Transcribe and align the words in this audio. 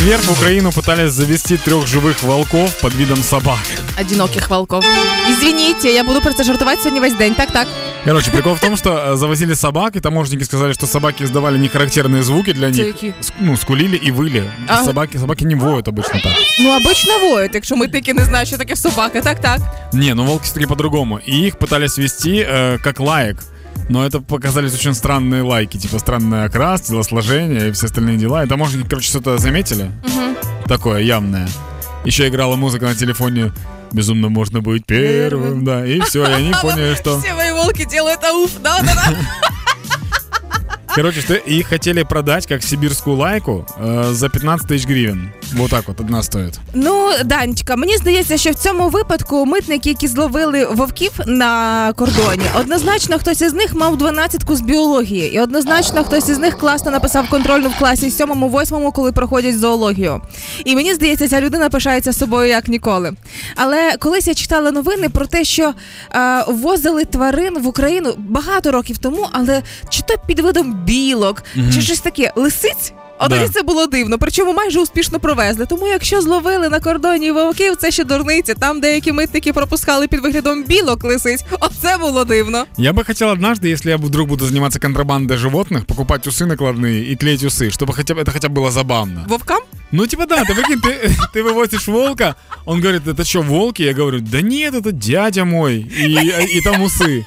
четверг 0.00 0.22
в 0.22 0.32
Украину 0.32 0.72
пытались 0.72 1.10
завести 1.10 1.58
трех 1.58 1.86
живых 1.86 2.22
волков 2.22 2.74
под 2.80 2.94
видом 2.94 3.22
собак. 3.22 3.58
Одиноких 3.98 4.48
волков. 4.48 4.82
Извините, 5.28 5.92
я 5.92 6.04
буду 6.04 6.20
про 6.20 6.32
це 6.32 6.44
жартувати 6.44 6.76
сьогодні 6.76 7.00
весь 7.00 7.14
день. 7.14 7.34
Так, 7.34 7.50
так. 7.50 7.68
Короче, 8.04 8.30
прикол 8.30 8.54
в 8.54 8.60
том, 8.60 8.76
что 8.76 8.90
э, 8.92 9.16
завозили 9.16 9.54
собак, 9.54 9.96
и 9.96 10.00
таможенники 10.00 10.44
сказали, 10.44 10.72
что 10.72 10.86
собаки 10.86 11.24
издавали 11.24 11.58
нехарактерные 11.58 12.22
звуки 12.22 12.52
для 12.52 12.70
них. 12.70 12.94
Ну, 13.40 13.56
скулили 13.56 13.96
и 13.96 14.10
выли. 14.10 14.50
Ага. 14.68 14.84
Собаки, 14.84 15.18
собаки 15.18 15.44
не 15.44 15.54
воют 15.54 15.88
обычно 15.88 16.22
так. 16.22 16.32
Ну, 16.60 16.76
обично 16.76 17.18
воють, 17.18 17.54
якщо 17.54 17.76
ми 17.76 17.88
таки 17.88 18.14
не 18.14 18.24
знаємо, 18.24 18.46
що 18.46 18.58
таке 18.58 18.76
собака. 18.76 19.20
Так, 19.20 19.40
так. 19.40 19.60
Не, 19.92 20.14
ну 20.14 20.24
волки 20.24 20.44
все-таки 20.44 20.66
по-другому. 20.66 21.20
И 21.28 21.46
их 21.46 21.56
пытались 21.58 21.98
вести 21.98 22.46
э, 22.50 22.78
как 22.78 23.00
лаек. 23.00 23.36
Но 23.90 24.06
это 24.06 24.20
показались 24.20 24.72
очень 24.72 24.94
странные 24.94 25.42
лайки, 25.42 25.76
типа 25.76 25.98
странный 25.98 26.44
окрас, 26.44 26.80
телосложение 26.82 27.68
и 27.68 27.72
все 27.72 27.86
остальные 27.86 28.18
дела. 28.18 28.44
И 28.44 28.46
таможенники, 28.48 28.88
короче, 28.88 29.08
что-то 29.08 29.36
заметили. 29.38 29.90
Такое 30.66 31.00
явное. 31.00 31.48
Еще 32.04 32.28
играла 32.28 32.54
музыка 32.54 32.84
на 32.84 32.94
телефоне. 32.94 33.52
Безумно 33.92 34.28
можно 34.28 34.60
быть 34.60 34.86
первым, 34.86 35.64
да. 35.64 35.84
И 35.84 35.98
все, 36.02 36.22
и 36.22 36.32
они 36.32 36.54
поняли, 36.62 36.94
что... 36.94 37.18
Всі 37.18 37.32
мої 37.32 37.52
волки 37.52 37.84
делают 37.84 38.24
ауф. 38.24 38.50
Да, 38.62 38.80
да, 38.80 38.94
да. 38.94 39.16
Короче, 41.00 41.22
что 41.22 41.34
их 41.34 41.68
хотели 41.68 42.02
продать 42.02 42.46
как 42.46 42.62
сибирскую 42.62 43.16
лайку 43.16 43.64
э, 43.78 44.10
за 44.12 44.28
15 44.28 44.68
тысяч 44.68 44.84
гривен. 44.84 45.32
Вот 45.54 45.70
так 45.70 45.88
вот 45.88 45.98
одна 46.00 46.22
стоит. 46.22 46.60
Ну, 46.74 47.10
Данечка, 47.24 47.76
мені 47.76 47.96
здається, 47.96 48.36
що 48.36 48.50
в 48.50 48.54
цьому 48.54 48.88
випадку 48.88 49.46
митники, 49.46 49.88
які 49.88 50.08
зловили 50.08 50.64
вовків 50.64 51.10
на 51.26 51.92
кордоні, 51.92 52.42
однозначно 52.60 53.18
хтось 53.18 53.42
із 53.42 53.52
них 53.52 53.74
мав 53.74 53.96
12-ку 53.96 54.56
з 54.56 54.60
біології, 54.60 55.34
і 55.34 55.40
однозначно 55.40 56.04
хтось 56.04 56.28
із 56.28 56.38
них 56.38 56.58
класно 56.58 56.90
написав 56.90 57.28
контрольну 57.28 57.68
в 57.68 57.78
класі 57.78 58.08
7-8, 58.08 58.92
коли 58.92 59.12
проходять 59.12 59.58
зоологію. 59.58 60.20
І 60.64 60.74
мені 60.74 60.94
здається, 60.94 61.28
ця 61.28 61.40
людина 61.40 61.68
пишається 61.68 62.12
собою 62.12 62.48
як 62.48 62.68
ніколи. 62.68 63.12
Але 63.56 63.96
колись 63.98 64.26
я 64.26 64.34
читала 64.34 64.70
новини 64.70 65.08
про 65.08 65.26
те, 65.26 65.44
що 65.44 65.74
е, 66.14 66.44
ввозили 66.48 67.04
тварин 67.04 67.62
в 67.62 67.66
Україну 67.66 68.14
багато 68.18 68.72
років 68.72 68.98
тому, 68.98 69.28
але 69.32 69.62
чи 69.88 70.02
то 70.02 70.14
під 70.26 70.40
видом 70.40 70.84
білок, 70.89 71.43
чи 71.73 71.81
щось 71.81 71.99
таке 71.99 72.31
лисиць. 72.35 72.93
От 73.19 73.29
Да. 73.29 73.35
мені 73.35 73.49
це 73.49 73.63
було 73.63 73.87
дивно, 73.87 74.17
причому 74.19 74.53
майже 74.53 74.79
успішно 74.79 75.19
провезли. 75.19 75.65
Тому 75.65 75.87
якщо 75.87 76.21
зловили 76.21 76.69
на 76.69 76.79
кордоні 76.79 77.31
вовків, 77.31 77.75
це 77.75 77.91
ще 77.91 78.03
дурниці. 78.03 78.53
Там 78.53 78.79
деякі 78.81 79.11
митники 79.11 79.53
пропускали 79.53 80.07
під 80.07 80.19
виглядом 80.19 80.63
білок 80.63 81.03
лисиць. 81.03 81.45
Оце 81.59 81.97
було 81.97 82.25
дивно. 82.25 82.65
Я 82.77 82.91
бы 82.93 83.05
хотел 83.05 83.29
однажды, 83.29 83.67
если 83.67 83.91
я 83.91 83.97
вдруг 83.97 84.27
буду 84.27 84.45
заниматься 84.47 84.79
контрабандой 84.79 85.37
животных, 85.37 85.85
покупать 85.85 86.27
усы 86.27 86.45
накладные 86.45 87.11
и 87.11 87.15
клеить 87.15 87.43
усы, 87.43 87.69
чтобы 87.71 87.93
хотя 87.93 88.13
бы 88.13 88.21
это 88.21 88.31
хотя 88.31 88.47
бы 88.49 88.55
было 88.61 88.71
забавно. 88.71 89.25
Вовкам? 89.29 89.59
Ну, 89.91 90.07
типа, 90.07 90.25
да, 90.25 90.43
ты 90.43 90.53
прикинь, 90.55 90.81
ты, 90.81 91.11
ты 91.33 91.43
вывозишь 91.43 91.87
волка, 91.87 92.35
он 92.65 92.81
говорит, 92.81 93.07
это 93.07 93.23
что, 93.23 93.41
волки? 93.41 93.83
Я 93.83 93.93
говорю, 93.93 94.19
да 94.19 94.41
нет, 94.41 94.73
это 94.73 94.91
дядя 94.91 95.45
мой, 95.45 95.77
и, 95.77 96.57
и 96.57 96.61
там 96.61 96.81
усы. 96.81 97.25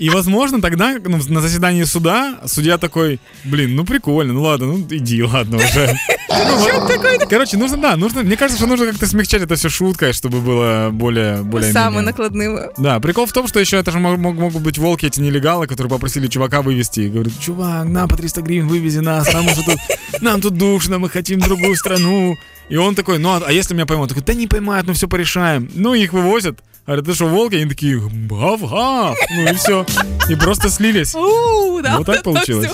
И, 0.00 0.08
возможно, 0.08 0.62
тогда 0.62 0.96
ну, 1.04 1.18
на 1.28 1.40
заседании 1.42 1.84
суда 1.84 2.40
судья 2.46 2.78
такой, 2.78 3.20
блин, 3.44 3.76
ну 3.76 3.84
прикольно, 3.84 4.32
ну 4.32 4.40
ладно, 4.40 4.66
ну 4.68 4.86
иди, 4.90 5.22
ладно 5.22 5.58
уже. 5.58 5.94
Ну. 6.30 7.26
Короче, 7.28 7.58
нужно, 7.58 7.76
да, 7.76 7.96
нужно, 7.96 8.22
мне 8.22 8.38
кажется, 8.38 8.56
что 8.58 8.66
нужно 8.66 8.86
как-то 8.86 9.06
смягчать 9.06 9.42
это 9.42 9.56
все 9.56 9.68
шуткой, 9.68 10.14
чтобы 10.14 10.40
было 10.40 10.88
более, 10.90 11.42
более 11.42 11.70
Саме 11.70 12.00
накладними. 12.00 12.70
Да, 12.78 12.98
прикол 12.98 13.26
в 13.26 13.32
том, 13.32 13.46
что 13.46 13.60
еще 13.60 13.76
это 13.76 13.90
же 13.90 13.98
мог- 13.98 14.18
мог- 14.18 14.36
могут 14.36 14.62
быть 14.62 14.78
волки, 14.78 15.04
эти 15.04 15.20
нелегалы, 15.20 15.66
которые 15.66 15.90
попросили 15.90 16.28
чувака 16.28 16.62
вывести. 16.62 17.00
И 17.00 17.08
говорят, 17.10 17.34
чувак, 17.38 17.84
на 17.86 18.08
по 18.08 18.16
300 18.16 18.40
гривен 18.40 18.68
вывези 18.68 19.00
нас, 19.00 19.30
нам 19.34 19.46
уже 19.48 19.62
тут, 19.62 19.76
нам 20.22 20.40
тут 20.40 20.56
душно, 20.56 20.98
мы 20.98 21.10
хотим 21.10 21.40
другую 21.40 21.76
страну. 21.76 22.36
И 22.70 22.76
он 22.76 22.94
такой, 22.94 23.18
ну 23.18 23.30
а, 23.30 23.42
а 23.46 23.52
если 23.52 23.74
меня 23.74 23.84
поймут? 23.84 24.08
Такой, 24.08 24.22
да 24.24 24.32
не 24.32 24.46
поймают, 24.46 24.86
ну 24.86 24.94
все 24.94 25.08
порешаем. 25.08 25.68
Ну 25.74 25.92
их 25.92 26.14
вывозят. 26.14 26.58
Говорят, 26.90 27.06
ты 27.06 27.14
что, 27.14 27.26
волки? 27.26 27.54
Они 27.54 27.66
такие, 27.66 28.00
гав-гав. 28.00 29.16
Ну 29.30 29.42
и 29.44 29.54
все. 29.54 29.86
И 30.28 30.34
просто 30.34 30.70
слились. 30.70 31.14
Вот 31.14 32.04
так 32.04 32.16
то 32.16 32.32
получилось. 32.32 32.72